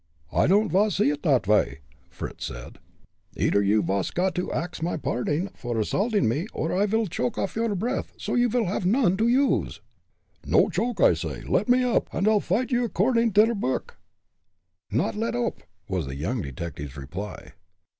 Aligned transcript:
"I 0.31 0.47
don'd 0.47 0.71
vas 0.71 0.95
see 0.95 1.11
id 1.11 1.21
dot 1.21 1.45
vay," 1.45 1.81
Fritz 2.09 2.45
said. 2.45 2.79
"Eider 3.39 3.61
you 3.61 3.83
vas 3.83 4.09
got 4.09 4.33
to 4.33 4.51
ax 4.51 4.81
my 4.81 4.97
parding 4.97 5.49
for 5.53 5.79
assaulting 5.79 6.27
me, 6.27 6.47
or 6.53 6.73
I 6.75 6.87
vil 6.87 7.05
choke 7.05 7.37
off 7.37 7.55
your 7.55 7.75
breathe 7.75 8.07
so 8.17 8.33
you 8.33 8.49
vil 8.49 8.65
haff 8.65 8.83
none 8.83 9.15
to 9.17 9.27
use." 9.27 9.79
"No 10.43 10.71
choke, 10.71 11.01
I 11.01 11.13
say! 11.13 11.43
Let 11.43 11.69
me 11.69 11.83
up, 11.83 12.11
an' 12.15 12.27
I'll 12.27 12.39
fight 12.39 12.71
ye 12.71 12.83
accordin' 12.83 13.31
ter 13.31 13.53
book." 13.53 13.99
"Not 14.89 15.13
a 15.13 15.19
let 15.19 15.35
oop!" 15.35 15.61
was 15.87 16.07
the 16.07 16.15
young 16.15 16.41
detective's 16.41 16.97
reply. 16.97 17.51